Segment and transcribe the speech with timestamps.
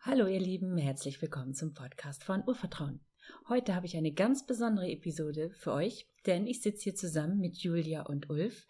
[0.00, 3.00] Hallo ihr Lieben, herzlich willkommen zum Podcast von Urvertrauen.
[3.48, 7.58] Heute habe ich eine ganz besondere Episode für euch, denn ich sitze hier zusammen mit
[7.58, 8.64] Julia und Ulf,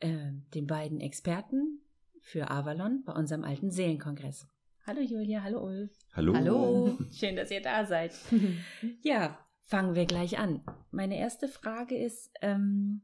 [0.00, 1.82] äh, den beiden Experten
[2.22, 4.48] für Avalon bei unserem alten Seelenkongress.
[4.86, 5.92] Hallo Julia, hallo Ulf.
[6.14, 6.34] Hallo.
[6.34, 8.12] Hallo, schön, dass ihr da seid.
[9.02, 10.64] ja, fangen wir gleich an.
[10.90, 13.02] Meine erste Frage ist, ähm,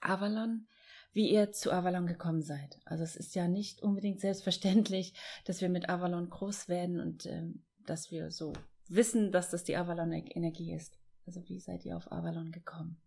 [0.00, 0.66] Avalon,
[1.16, 2.78] wie ihr zu Avalon gekommen seid.
[2.84, 5.14] Also es ist ja nicht unbedingt selbstverständlich,
[5.46, 8.52] dass wir mit Avalon groß werden und ähm, dass wir so
[8.88, 10.98] wissen, dass das die Avalon-Energie ist.
[11.26, 13.00] Also wie seid ihr auf Avalon gekommen?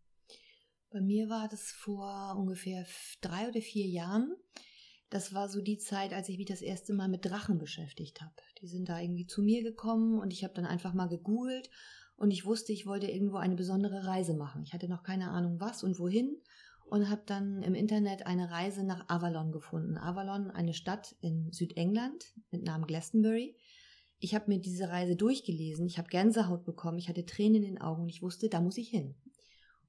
[0.90, 2.84] Bei mir war das vor ungefähr
[3.22, 4.36] drei oder vier Jahren.
[5.12, 8.34] Das war so die Zeit, als ich mich das erste Mal mit Drachen beschäftigt habe.
[8.60, 11.70] Die sind da irgendwie zu mir gekommen und ich habe dann einfach mal gegoogelt
[12.16, 14.64] und ich wusste, ich wollte irgendwo eine besondere Reise machen.
[14.64, 16.42] Ich hatte noch keine Ahnung was und wohin
[16.90, 19.98] und habe dann im Internet eine Reise nach Avalon gefunden.
[19.98, 23.56] Avalon, eine Stadt in Südengland mit Namen Glastonbury.
[24.18, 27.82] Ich habe mir diese Reise durchgelesen, ich habe Gänsehaut bekommen, ich hatte Tränen in den
[27.82, 29.16] Augen und ich wusste, da muss ich hin.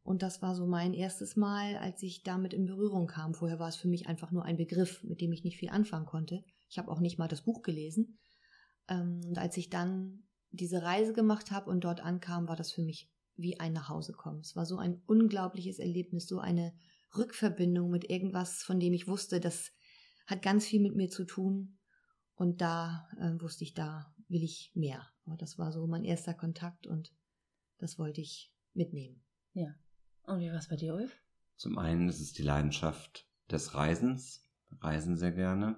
[0.03, 3.35] Und das war so mein erstes Mal, als ich damit in Berührung kam.
[3.35, 6.07] Vorher war es für mich einfach nur ein Begriff, mit dem ich nicht viel anfangen
[6.07, 6.45] konnte.
[6.69, 8.19] Ich habe auch nicht mal das Buch gelesen.
[8.89, 12.83] Ähm, und als ich dann diese Reise gemacht habe und dort ankam, war das für
[12.83, 13.11] mich
[13.41, 14.41] wie ein Nachhausekommen.
[14.41, 16.73] Es war so ein unglaubliches Erlebnis, so eine
[17.17, 19.73] Rückverbindung mit irgendwas, von dem ich wusste, das
[20.27, 21.79] hat ganz viel mit mir zu tun.
[22.35, 25.07] Und da äh, wusste ich, da will ich mehr.
[25.27, 27.13] Aber das war so mein erster Kontakt und
[27.79, 29.23] das wollte ich mitnehmen.
[29.53, 29.75] Ja.
[30.23, 31.19] Und wie war es bei dir, Ulf?
[31.57, 34.49] Zum einen ist es die Leidenschaft des Reisens.
[34.81, 35.77] Reisen sehr gerne.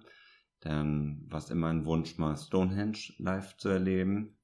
[0.61, 4.39] Dann war es immer ein Wunsch, mal Stonehenge live zu erleben.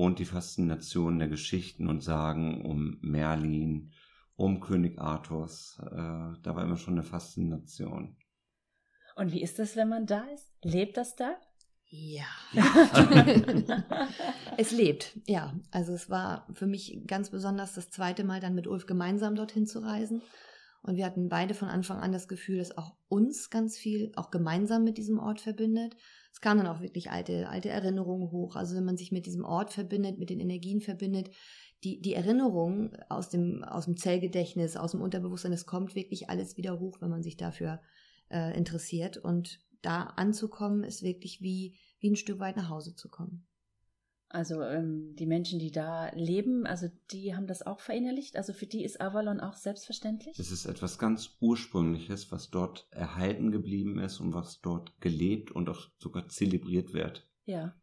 [0.00, 3.92] Und die Faszination der Geschichten und Sagen um Merlin,
[4.34, 5.78] um König Arthurs.
[5.78, 8.16] Äh, da war immer schon eine Faszination.
[9.14, 10.54] Und wie ist das, wenn man da ist?
[10.62, 11.36] Lebt das da?
[11.84, 12.24] Ja.
[14.56, 15.52] es lebt, ja.
[15.70, 19.66] Also es war für mich ganz besonders das zweite Mal dann mit Ulf gemeinsam dorthin
[19.66, 20.22] zu reisen.
[20.82, 24.30] Und wir hatten beide von Anfang an das Gefühl, dass auch uns ganz viel auch
[24.30, 25.94] gemeinsam mit diesem Ort verbindet.
[26.32, 28.56] Es kamen dann auch wirklich alte, alte Erinnerungen hoch.
[28.56, 31.30] Also wenn man sich mit diesem Ort verbindet, mit den Energien verbindet,
[31.84, 36.56] die, die Erinnerung aus dem, aus dem Zellgedächtnis, aus dem Unterbewusstsein, es kommt wirklich alles
[36.56, 37.80] wieder hoch, wenn man sich dafür
[38.30, 39.18] äh, interessiert.
[39.18, 43.46] Und da anzukommen, ist wirklich wie, wie ein Stück weit nach Hause zu kommen.
[44.32, 48.36] Also ähm, die Menschen, die da leben, also die haben das auch verinnerlicht.
[48.36, 50.38] Also für die ist Avalon auch selbstverständlich.
[50.38, 55.68] Es ist etwas ganz Ursprüngliches, was dort erhalten geblieben ist und was dort gelebt und
[55.68, 57.28] auch sogar zelebriert wird.
[57.44, 57.74] Ja.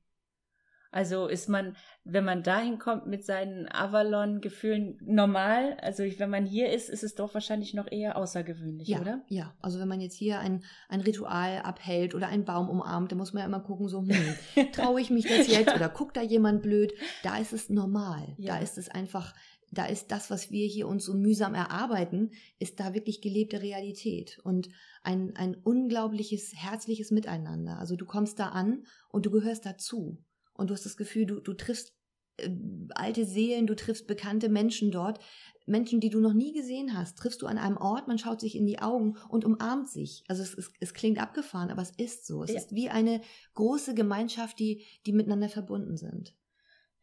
[0.92, 6.72] Also ist man, wenn man dahin kommt mit seinen Avalon-Gefühlen normal, also wenn man hier
[6.72, 9.22] ist, ist es doch wahrscheinlich noch eher außergewöhnlich, ja, oder?
[9.28, 13.18] Ja, also wenn man jetzt hier ein, ein Ritual abhält oder einen Baum umarmt, dann
[13.18, 14.36] muss man ja immer gucken, so, hm,
[14.72, 16.94] traue ich mich das jetzt oder guckt da jemand blöd?
[17.24, 18.36] Da ist es normal.
[18.38, 18.56] Ja.
[18.56, 19.34] Da ist es einfach,
[19.72, 24.40] da ist das, was wir hier uns so mühsam erarbeiten, ist da wirklich gelebte Realität
[24.44, 24.69] und
[25.04, 27.78] ein, ein unglaubliches, herzliches Miteinander.
[27.78, 30.24] Also du kommst da an und du gehörst dazu
[30.57, 31.94] und du hast das Gefühl, du, du triffst
[32.38, 32.50] äh,
[32.95, 35.19] alte Seelen, du triffst bekannte Menschen dort,
[35.68, 38.56] Menschen, die du noch nie gesehen hast, triffst du an einem Ort, man schaut sich
[38.56, 40.23] in die Augen und umarmt sich.
[40.28, 42.41] Also es, es, es klingt abgefahren, aber es ist so.
[42.41, 42.57] Es ja.
[42.57, 43.22] ist wie eine
[43.53, 46.34] große Gemeinschaft, die, die miteinander verbunden sind.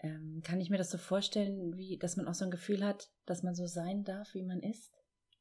[0.01, 3.11] Ähm, kann ich mir das so vorstellen, wie, dass man auch so ein Gefühl hat,
[3.27, 4.93] dass man so sein darf, wie man ist?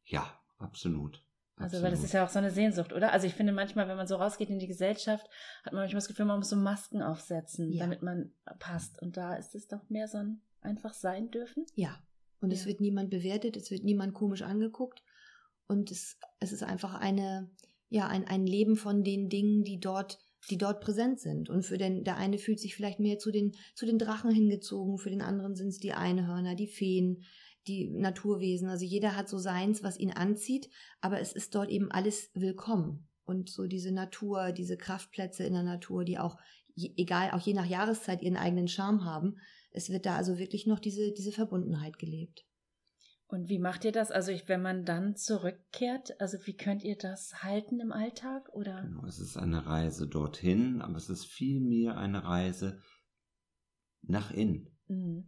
[0.03, 1.23] Ja, absolut.
[1.55, 3.13] Also, weil das ist ja auch so eine Sehnsucht, oder?
[3.13, 5.29] Also, ich finde manchmal, wenn man so rausgeht in die Gesellschaft,
[5.63, 7.83] hat man manchmal das Gefühl, man muss so Masken aufsetzen, ja.
[7.83, 9.01] damit man passt.
[9.01, 11.65] Und da ist es doch mehr so ein einfach sein dürfen.
[11.75, 12.01] Ja.
[12.41, 12.57] Und ja.
[12.57, 15.03] es wird niemand bewertet, es wird niemand komisch angeguckt.
[15.67, 17.49] Und es, es ist einfach eine,
[17.89, 20.19] ja, ein, ein Leben von den Dingen, die dort,
[20.49, 21.49] die dort präsent sind.
[21.49, 24.97] Und für den, der eine fühlt sich vielleicht mehr zu den, zu den Drachen hingezogen,
[24.97, 27.23] für den anderen sind es die Einhörner, die Feen,
[27.67, 28.69] die Naturwesen.
[28.69, 30.69] Also jeder hat so seins, was ihn anzieht,
[31.01, 33.07] aber es ist dort eben alles willkommen.
[33.25, 36.37] Und so diese Natur, diese Kraftplätze in der Natur, die auch,
[36.75, 39.37] egal, auch je nach Jahreszeit ihren eigenen Charme haben.
[39.71, 42.45] Es wird da also wirklich noch diese, diese Verbundenheit gelebt.
[43.27, 44.11] Und wie macht ihr das?
[44.11, 48.49] Also ich, wenn man dann zurückkehrt, also wie könnt ihr das halten im Alltag?
[48.53, 48.83] Oder?
[48.83, 52.79] Genau, es ist eine Reise dorthin, aber es ist vielmehr eine Reise
[54.03, 54.69] nach innen.
[54.87, 55.27] Mhm.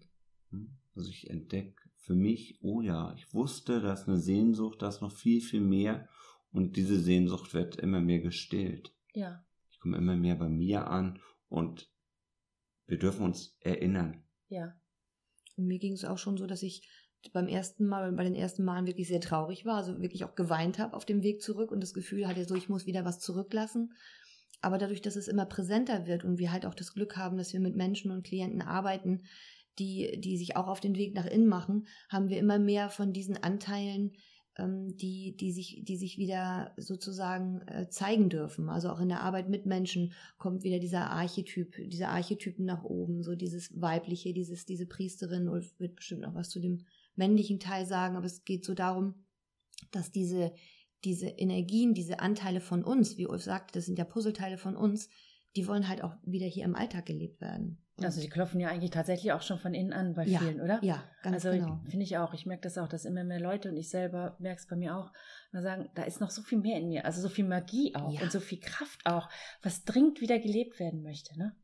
[0.51, 0.77] Hm?
[0.95, 5.01] Also ich entdecke für mich, oh ja, ich wusste, da ist eine Sehnsucht, da ist
[5.01, 6.07] noch viel, viel mehr
[6.51, 8.93] und diese Sehnsucht wird immer mehr gestillt.
[9.13, 9.43] Ja.
[9.71, 11.19] Ich komme immer mehr bei mir an
[11.49, 11.89] und
[12.85, 14.23] wir dürfen uns erinnern.
[14.49, 14.75] Ja.
[15.57, 16.87] Und mir ging es auch schon so, dass ich
[17.33, 20.77] beim ersten Mal, bei den ersten Malen wirklich sehr traurig war, also wirklich auch geweint
[20.77, 23.93] habe auf dem Weg zurück und das Gefühl hatte, so ich muss wieder was zurücklassen.
[24.61, 27.51] Aber dadurch, dass es immer präsenter wird und wir halt auch das Glück haben, dass
[27.51, 29.23] wir mit Menschen und Klienten arbeiten,
[29.79, 33.13] die, die sich auch auf den Weg nach innen machen, haben wir immer mehr von
[33.13, 34.13] diesen Anteilen,
[34.57, 38.69] ähm, die, die, sich, die sich wieder sozusagen äh, zeigen dürfen.
[38.69, 43.23] Also auch in der Arbeit mit Menschen kommt wieder dieser Archetyp, diese Archetypen nach oben,
[43.23, 46.85] so dieses weibliche, dieses, diese Priesterin, Ulf wird bestimmt noch was zu dem
[47.15, 49.25] männlichen Teil sagen, aber es geht so darum,
[49.91, 50.53] dass diese,
[51.03, 55.09] diese Energien, diese Anteile von uns, wie Ulf sagte, das sind ja Puzzleteile von uns,
[55.55, 57.84] die wollen halt auch wieder hier im Alltag gelebt werden.
[58.01, 60.83] Also die klopfen ja eigentlich tatsächlich auch schon von innen an bei ja, vielen, oder?
[60.83, 61.79] Ja, ganz also genau.
[61.85, 62.33] finde ich auch.
[62.33, 64.97] Ich merke das auch, dass immer mehr Leute und ich selber merke es bei mir
[64.97, 65.13] auch,
[65.53, 68.11] mal sagen, da ist noch so viel mehr in mir, also so viel Magie auch
[68.11, 68.21] Ja.
[68.21, 69.29] und so viel Kraft auch,
[69.61, 71.55] was dringend wieder gelebt werden möchte, ne?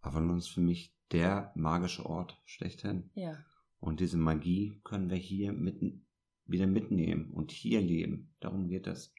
[0.00, 3.10] Avalon ist für mich der magische Ort schlechthin.
[3.14, 3.36] Ja.
[3.80, 6.06] Und diese Magie können wir hier mitten,
[6.46, 8.34] wieder mitnehmen und hier leben.
[8.40, 9.12] Darum geht es.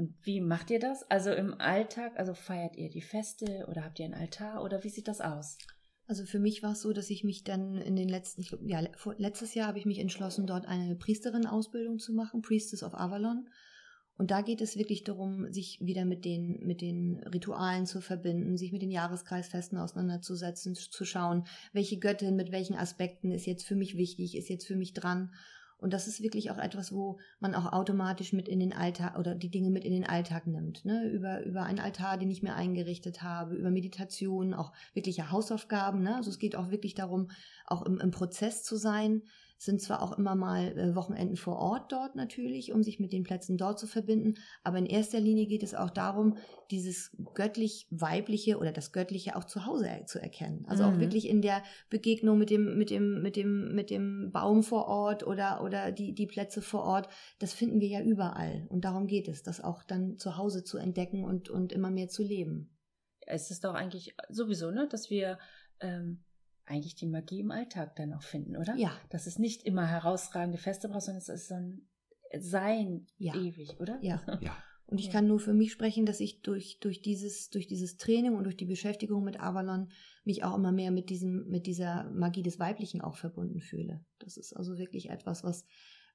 [0.00, 1.02] Und wie macht ihr das?
[1.10, 4.88] Also im Alltag, also feiert ihr die Feste oder habt ihr einen Altar oder wie
[4.88, 5.58] sieht das aus?
[6.06, 8.82] Also für mich war es so, dass ich mich dann in den letzten, ich ja,
[9.18, 13.50] letztes Jahr habe ich mich entschlossen, dort eine Priesterin-Ausbildung zu machen, Priestess of Avalon.
[14.16, 18.56] Und da geht es wirklich darum, sich wieder mit den, mit den Ritualen zu verbinden,
[18.56, 21.44] sich mit den Jahreskreisfesten auseinanderzusetzen, zu schauen,
[21.74, 25.34] welche Göttin mit welchen Aspekten ist jetzt für mich wichtig, ist jetzt für mich dran.
[25.80, 29.34] Und das ist wirklich auch etwas, wo man auch automatisch mit in den Alltag oder
[29.34, 30.84] die Dinge mit in den Alltag nimmt.
[30.84, 31.08] Ne?
[31.08, 36.02] Über, über einen Altar, den ich mir eingerichtet habe, über Meditation, auch wirkliche Hausaufgaben.
[36.02, 36.16] Ne?
[36.16, 37.30] Also es geht auch wirklich darum,
[37.66, 39.22] auch im, im Prozess zu sein.
[39.62, 43.24] Sind zwar auch immer mal äh, Wochenenden vor Ort dort natürlich, um sich mit den
[43.24, 46.38] Plätzen dort zu verbinden, aber in erster Linie geht es auch darum,
[46.70, 50.64] dieses göttlich-weibliche oder das Göttliche auch zu Hause zu erkennen.
[50.66, 51.00] Also auch Mhm.
[51.00, 55.26] wirklich in der Begegnung mit dem, mit dem, mit dem, mit dem Baum vor Ort
[55.26, 57.08] oder, oder die, die Plätze vor Ort.
[57.38, 58.66] Das finden wir ja überall.
[58.70, 62.08] Und darum geht es, das auch dann zu Hause zu entdecken und, und immer mehr
[62.08, 62.78] zu leben.
[63.26, 65.38] Es ist doch eigentlich sowieso, ne, dass wir
[65.80, 66.24] ähm,
[66.70, 68.74] eigentlich die Magie im Alltag dann auch finden, oder?
[68.76, 68.92] Ja.
[69.10, 71.88] Dass es nicht immer herausragende Feste braucht, sondern es ist so ein
[72.38, 73.34] Sein Ja.
[73.34, 73.98] ewig, oder?
[74.02, 74.22] Ja.
[74.40, 74.56] Ja.
[74.86, 78.34] Und ich kann nur für mich sprechen, dass ich durch, durch, dieses, durch dieses Training
[78.34, 79.92] und durch die Beschäftigung mit Avalon
[80.24, 84.04] mich auch immer mehr mit, diesem, mit dieser Magie des Weiblichen auch verbunden fühle.
[84.18, 85.64] Das ist also wirklich etwas, was,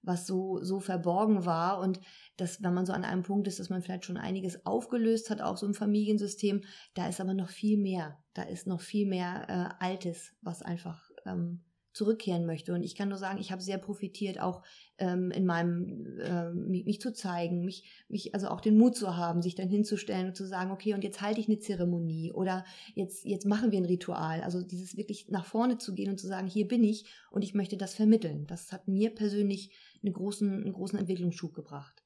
[0.06, 2.00] was so, so verborgen war und
[2.38, 5.42] dass, wenn man so an einem Punkt ist, dass man vielleicht schon einiges aufgelöst hat,
[5.42, 6.62] auch so im Familiensystem,
[6.94, 8.18] da ist aber noch viel mehr.
[8.34, 9.46] Da ist noch viel mehr
[9.80, 11.62] äh, Altes, was einfach ähm,
[11.96, 12.74] zurückkehren möchte.
[12.74, 14.64] Und ich kann nur sagen, ich habe sehr profitiert, auch
[14.98, 19.16] ähm, in meinem, ähm, mich, mich zu zeigen, mich, mich, also auch den Mut zu
[19.16, 22.66] haben, sich dann hinzustellen und zu sagen, okay, und jetzt halte ich eine Zeremonie oder
[22.96, 24.42] jetzt, jetzt machen wir ein Ritual.
[24.42, 27.54] Also dieses wirklich nach vorne zu gehen und zu sagen, hier bin ich und ich
[27.54, 28.46] möchte das vermitteln.
[28.46, 29.72] Das hat mir persönlich
[30.06, 32.04] einen großen, einen großen Entwicklungsschub gebracht.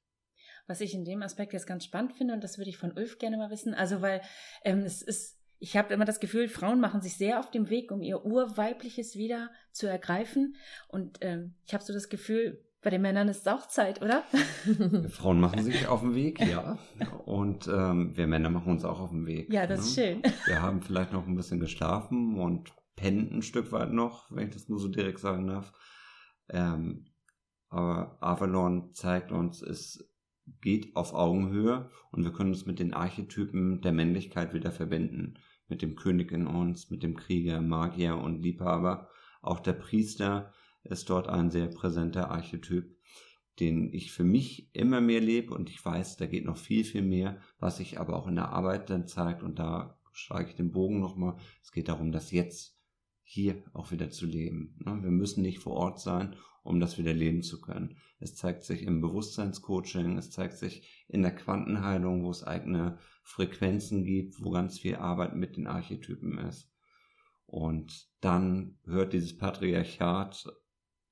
[0.67, 3.17] Was ich in dem Aspekt jetzt ganz spannend finde, und das würde ich von Ulf
[3.17, 4.21] gerne mal wissen, also weil
[4.63, 7.91] ähm, es ist, ich habe immer das Gefühl, Frauen machen sich sehr auf dem Weg,
[7.91, 10.55] um ihr Urweibliches wieder zu ergreifen.
[10.87, 14.23] Und ähm, ich habe so das Gefühl, bei den Männern ist es auch Zeit, oder?
[15.09, 16.77] Frauen machen sich auf den Weg, ja.
[17.25, 19.51] Und ähm, wir Männer machen uns auch auf den Weg.
[19.51, 20.21] Ja, das ist ne?
[20.21, 20.33] schön.
[20.45, 24.53] Wir haben vielleicht noch ein bisschen geschlafen und pennen ein Stück weit noch, wenn ich
[24.53, 25.73] das nur so direkt sagen darf.
[26.49, 27.05] Ähm,
[27.69, 30.09] aber Avalon zeigt uns, es
[30.61, 35.35] geht auf Augenhöhe und wir können uns mit den Archetypen der Männlichkeit wieder verbinden.
[35.67, 39.07] Mit dem König in uns, mit dem Krieger, Magier und Liebhaber.
[39.41, 40.51] Auch der Priester
[40.83, 42.97] ist dort ein sehr präsenter Archetyp,
[43.59, 47.03] den ich für mich immer mehr lebe und ich weiß, da geht noch viel, viel
[47.03, 50.71] mehr, was sich aber auch in der Arbeit dann zeigt und da schlage ich den
[50.71, 51.35] Bogen nochmal.
[51.61, 52.78] Es geht darum, das jetzt
[53.31, 54.75] hier auch wieder zu leben.
[54.83, 55.03] ne?
[55.03, 57.95] Wir müssen nicht vor Ort sein, um das wieder leben zu können.
[58.19, 64.03] Es zeigt sich im Bewusstseinscoaching, es zeigt sich in der Quantenheilung, wo es eigene Frequenzen
[64.03, 66.73] gibt, wo ganz viel Arbeit mit den Archetypen ist.
[67.45, 70.47] Und dann hört dieses Patriarchat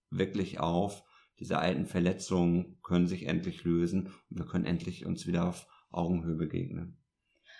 [0.10, 1.04] wirklich auf.
[1.40, 6.36] Diese alten Verletzungen können sich endlich lösen und wir können endlich uns wieder auf Augenhöhe
[6.36, 6.98] begegnen.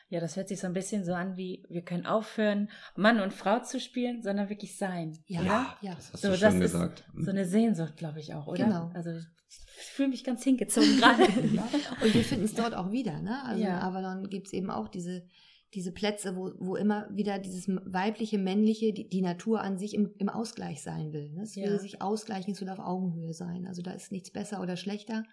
[0.10, 3.34] Ja, das hört sich so ein bisschen so an, wie wir können aufhören, Mann und
[3.34, 5.18] Frau zu spielen, sondern wirklich sein.
[5.28, 5.78] Ja, oder?
[5.82, 5.96] ja.
[5.96, 7.04] das hast So, du ist gesagt.
[7.18, 8.64] So eine Sehnsucht, glaube ich auch, oder?
[8.66, 8.90] Genau.
[8.94, 11.24] Also ich fühle mich ganz hingezogen gerade.
[12.04, 13.22] Und wir finden es dort auch wieder.
[13.22, 13.44] Ne?
[13.44, 13.70] Also Ja.
[13.78, 15.26] in Avalon gibt es eben auch diese,
[15.74, 20.14] diese Plätze, wo, wo immer wieder dieses weibliche, männliche, die, die Natur an sich im,
[20.20, 21.34] im Ausgleich sein will.
[21.34, 21.42] Ne?
[21.44, 21.66] Es Ja.
[21.66, 23.68] will sich ausgleichen, es will auf Augenhöhe sein.
[23.68, 25.24] Also da ist nichts besser oder schlechter,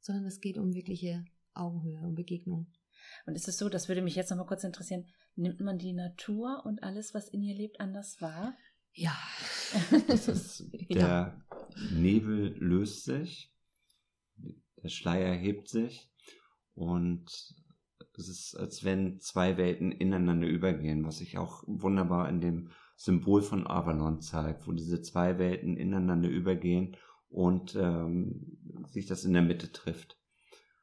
[0.00, 2.68] sondern es geht um wirkliche Augenhöhe, um Begegnung.
[3.26, 5.92] Und ist es so, das würde mich jetzt noch mal kurz interessieren, nimmt man die
[5.92, 8.56] Natur und alles, was in ihr lebt, anders wahr?
[8.92, 9.16] Ja.
[10.08, 11.40] Das ist, der
[11.92, 13.52] Nebel löst sich,
[14.82, 16.10] der Schleier hebt sich
[16.74, 17.30] und
[18.16, 23.42] es ist, als wenn zwei Welten ineinander übergehen, was sich auch wunderbar in dem Symbol
[23.42, 26.96] von Avalon zeigt, wo diese zwei Welten ineinander übergehen
[27.28, 28.58] und ähm,
[28.88, 30.19] sich das in der Mitte trifft.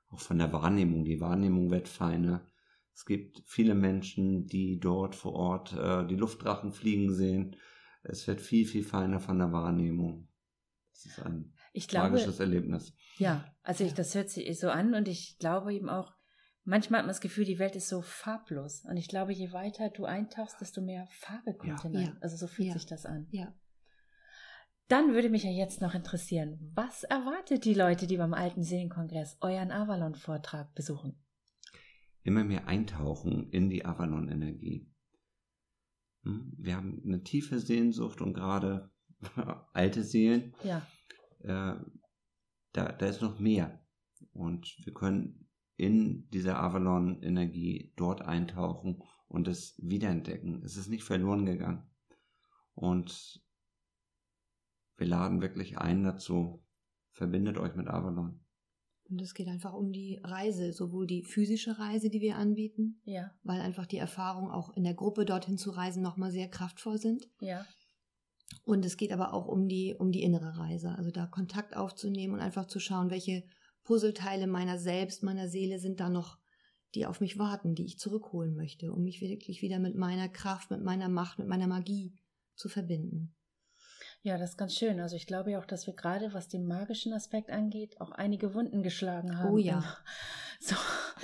[0.10, 1.04] Auch von der Wahrnehmung.
[1.04, 2.46] Die Wahrnehmung wird feiner.
[2.94, 7.56] Es gibt viele Menschen, die dort vor Ort äh, die Luftdrachen fliegen sehen.
[8.04, 10.30] Es wird viel, viel feiner von der Wahrnehmung.
[10.94, 12.94] Das ist ein ich glaube, magisches Erlebnis.
[13.18, 16.16] Ja, also ich, das hört sich so an und ich glaube eben auch,
[16.64, 18.84] manchmal hat man das Gefühl, die Welt ist so farblos.
[18.90, 21.84] Und ich glaube, je weiter du eintauchst, desto mehr Farbe kommt ja.
[21.84, 22.06] hinein.
[22.06, 22.18] Ja.
[22.22, 22.74] Also so fühlt Ja.
[22.74, 23.28] sich das an.
[23.30, 23.54] Ja.
[24.88, 29.38] Dann würde mich ja jetzt noch interessieren, was erwartet die Leute, die beim Alten Seelenkongress
[29.42, 31.22] euren Avalon-Vortrag besuchen?
[32.24, 34.90] Immer mehr eintauchen in die Avalon-Energie.
[36.24, 38.92] Hm, Wir haben eine tiefe Sehnsucht und gerade
[39.74, 40.88] alte Seelen, Ja,
[41.40, 41.76] äh,
[42.72, 43.84] da, da ist noch mehr.
[44.32, 50.64] Und wir können in dieser Avalon-Energie dort eintauchen und es wiederentdecken.
[50.64, 51.90] Es ist nicht verloren gegangen.
[52.74, 53.42] Und
[54.98, 56.64] wir laden wirklich ein dazu,
[57.12, 58.40] verbindet euch mit Avalon.
[59.10, 63.32] Und es geht einfach um die Reise, sowohl die physische Reise, die wir anbieten, ja,
[63.44, 67.30] weil einfach die Erfahrungen auch in der Gruppe dorthin zu reisen nochmal sehr kraftvoll sind.
[67.40, 67.66] ja.
[68.64, 72.34] Und es geht aber auch um die, um die innere Reise, also da Kontakt aufzunehmen
[72.34, 73.44] und einfach zu schauen, welche
[73.84, 76.38] Puzzleteile meiner selbst, meiner Seele sind da noch,
[76.96, 80.72] die auf mich warten, die ich zurückholen möchte, um mich wirklich wieder mit meiner Kraft,
[80.72, 82.16] mit meiner Macht, mit meiner Magie
[82.56, 83.37] zu verbinden.
[84.24, 85.00] Ja, das ist ganz schön.
[85.00, 88.54] Also ich glaube ja auch, dass wir gerade, was den magischen Aspekt angeht, auch einige
[88.54, 89.54] Wunden geschlagen haben.
[89.54, 89.78] Oh ja.
[89.80, 89.84] Im,
[90.60, 90.76] so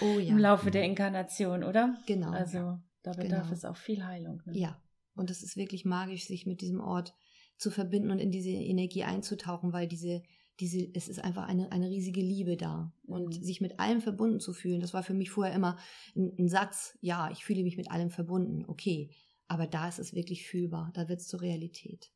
[0.01, 0.29] Oh ja.
[0.29, 1.97] im Laufe der Inkarnation, oder?
[2.05, 2.31] Genau.
[2.31, 3.53] Also da bedarf Genau.
[3.53, 4.41] es auch viel Heilung.
[4.45, 4.57] Ne?
[4.57, 4.81] Ja,
[5.15, 7.13] und es ist wirklich magisch, sich mit diesem Ort
[7.57, 10.23] zu verbinden und in diese Energie einzutauchen, weil diese,
[10.59, 12.93] diese, es ist einfach eine, eine riesige Liebe da.
[13.05, 13.43] Und Mhm.
[13.43, 15.77] sich mit allem verbunden zu fühlen, das war für mich vorher immer
[16.15, 19.09] ein, ein Satz, ja, ich fühle mich mit allem verbunden, okay.
[19.47, 22.11] Aber da ist es wirklich fühlbar, da wird es zur Realität.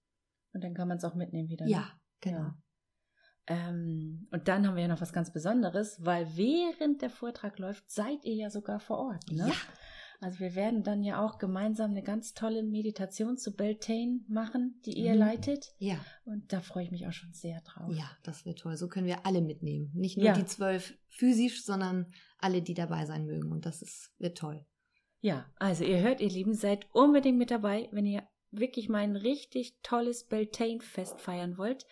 [0.53, 1.65] Und dann kann man es auch mitnehmen wieder.
[1.65, 1.71] Ne?
[1.71, 2.39] Ja, genau.
[2.39, 2.57] Ja.
[3.49, 7.89] Ähm, und dann haben wir ja noch was ganz Besonderes, weil während der Vortrag läuft,
[7.89, 9.31] seid ihr ja sogar vor Ort.
[9.31, 9.47] Ne?
[9.47, 9.55] Ja.
[10.19, 14.93] Also wir werden dann ja auch gemeinsam eine ganz tolle Meditation zu Beltane machen, die
[14.97, 15.19] ihr Mhm.
[15.19, 15.75] leitet.
[15.77, 17.93] Ja, Und da freue ich mich auch schon sehr drauf.
[17.95, 18.75] ja, das wird toll.
[18.77, 19.91] So können wir alle mitnehmen.
[19.93, 20.33] Nicht nur Ja.
[20.33, 23.51] die zwölf physisch, sondern alle, die dabei sein mögen.
[23.51, 24.65] Und das ist, wird toll.
[25.21, 29.15] Ja, also ihr hört, ihr Lieben, seid unbedingt mit dabei, wenn ihr wirklich mal ein
[29.15, 31.85] richtig tolles Beltane-Fest feiern wollt.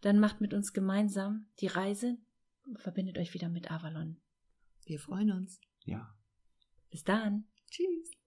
[0.00, 2.18] Dann macht mit uns gemeinsam die Reise
[2.66, 4.16] und verbindet euch wieder mit Avalon.
[4.84, 5.60] Wir freuen uns.
[5.84, 6.14] Ja.
[6.90, 7.44] Bis dann.
[7.70, 8.17] Tschüss.